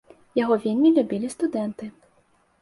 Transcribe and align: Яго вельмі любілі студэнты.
Яго 0.39 0.55
вельмі 0.63 0.89
любілі 0.95 1.29
студэнты. 1.35 1.91